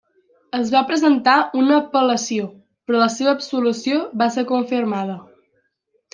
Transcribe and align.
Es 0.59 0.69
va 0.75 0.79
presentar 0.91 1.35
una 1.63 1.77
apel·lació 1.81 2.47
però 2.89 3.03
la 3.03 3.11
seva 3.17 3.35
absolució 3.35 4.01
va 4.23 4.31
ser 4.39 4.47
confirmada. 4.55 5.21